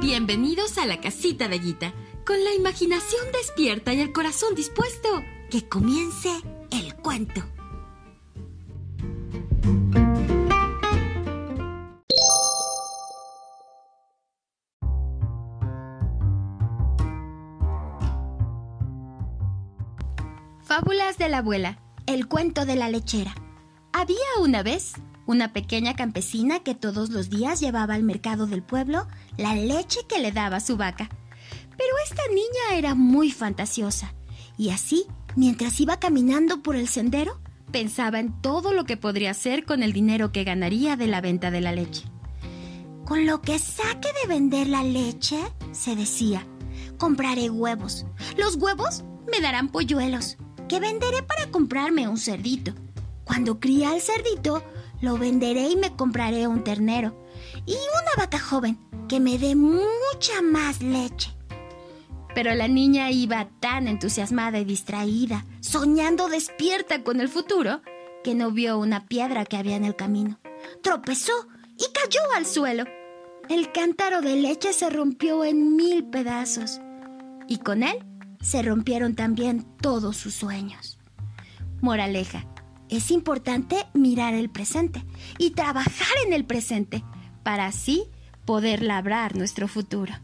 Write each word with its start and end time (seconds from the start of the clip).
Bienvenidos 0.00 0.76
a 0.76 0.84
la 0.84 1.00
casita 1.00 1.48
de 1.48 1.58
Guita, 1.58 1.92
con 2.26 2.44
la 2.44 2.52
imaginación 2.52 3.22
despierta 3.32 3.94
y 3.94 4.00
el 4.00 4.12
corazón 4.12 4.54
dispuesto. 4.54 5.08
Que 5.50 5.66
comience 5.66 6.30
el 6.70 6.94
cuento. 6.96 7.42
Fábulas 20.62 21.16
de 21.16 21.30
la 21.30 21.38
abuela. 21.38 21.78
El 22.06 22.28
cuento 22.28 22.66
de 22.66 22.76
la 22.76 22.90
lechera. 22.90 23.34
Había 23.94 24.16
una 24.40 24.62
vez 24.62 24.92
una 25.26 25.52
pequeña 25.52 25.94
campesina 25.94 26.60
que 26.60 26.74
todos 26.74 27.10
los 27.10 27.28
días 27.28 27.60
llevaba 27.60 27.94
al 27.94 28.02
mercado 28.02 28.46
del 28.46 28.62
pueblo 28.62 29.06
la 29.36 29.54
leche 29.54 30.00
que 30.08 30.20
le 30.20 30.32
daba 30.32 30.60
su 30.60 30.76
vaca. 30.76 31.08
Pero 31.76 31.90
esta 32.04 32.22
niña 32.28 32.78
era 32.78 32.94
muy 32.94 33.30
fantasiosa 33.30 34.14
y 34.56 34.70
así, 34.70 35.06
mientras 35.34 35.80
iba 35.80 35.98
caminando 35.98 36.62
por 36.62 36.76
el 36.76 36.88
sendero, 36.88 37.40
pensaba 37.70 38.20
en 38.20 38.40
todo 38.40 38.72
lo 38.72 38.84
que 38.84 38.96
podría 38.96 39.32
hacer 39.32 39.64
con 39.64 39.82
el 39.82 39.92
dinero 39.92 40.32
que 40.32 40.44
ganaría 40.44 40.96
de 40.96 41.06
la 41.06 41.20
venta 41.20 41.50
de 41.50 41.60
la 41.60 41.72
leche. 41.72 42.04
Con 43.04 43.26
lo 43.26 43.42
que 43.42 43.58
saque 43.58 44.08
de 44.22 44.28
vender 44.28 44.66
la 44.66 44.82
leche, 44.82 45.38
se 45.72 45.94
decía, 45.94 46.46
compraré 46.98 47.50
huevos. 47.50 48.06
Los 48.36 48.56
huevos 48.56 49.04
me 49.30 49.40
darán 49.40 49.68
polluelos 49.68 50.38
que 50.68 50.80
venderé 50.80 51.22
para 51.22 51.50
comprarme 51.50 52.08
un 52.08 52.18
cerdito. 52.18 52.72
Cuando 53.24 53.60
cría 53.60 53.94
el 53.94 54.00
cerdito, 54.00 54.64
lo 55.00 55.18
venderé 55.18 55.68
y 55.68 55.76
me 55.76 55.94
compraré 55.94 56.46
un 56.46 56.64
ternero. 56.64 57.26
Y 57.66 57.72
una 57.72 58.24
vaca 58.24 58.38
joven 58.38 58.78
que 59.08 59.20
me 59.20 59.38
dé 59.38 59.54
mucha 59.54 60.42
más 60.42 60.82
leche. 60.82 61.36
Pero 62.34 62.54
la 62.54 62.68
niña 62.68 63.10
iba 63.10 63.48
tan 63.60 63.88
entusiasmada 63.88 64.58
y 64.58 64.64
distraída, 64.64 65.46
soñando 65.60 66.28
despierta 66.28 67.02
con 67.02 67.20
el 67.20 67.28
futuro, 67.28 67.80
que 68.22 68.34
no 68.34 68.50
vio 68.50 68.78
una 68.78 69.06
piedra 69.06 69.44
que 69.44 69.56
había 69.56 69.76
en 69.76 69.84
el 69.84 69.96
camino. 69.96 70.38
Tropezó 70.82 71.32
y 71.78 71.84
cayó 71.92 72.20
al 72.36 72.46
suelo. 72.46 72.84
El 73.48 73.72
cántaro 73.72 74.20
de 74.20 74.36
leche 74.36 74.72
se 74.72 74.90
rompió 74.90 75.44
en 75.44 75.76
mil 75.76 76.04
pedazos. 76.04 76.80
Y 77.48 77.58
con 77.58 77.82
él 77.82 78.04
se 78.40 78.62
rompieron 78.62 79.14
también 79.14 79.64
todos 79.80 80.16
sus 80.16 80.34
sueños. 80.34 80.98
Moraleja, 81.80 82.46
es 82.88 83.10
importante 83.10 83.86
mirar 83.94 84.34
el 84.34 84.50
presente 84.50 85.04
y 85.38 85.50
trabajar 85.50 86.16
en 86.26 86.32
el 86.32 86.44
presente 86.44 87.04
para 87.42 87.66
así 87.66 88.04
poder 88.44 88.82
labrar 88.82 89.36
nuestro 89.36 89.68
futuro. 89.68 90.14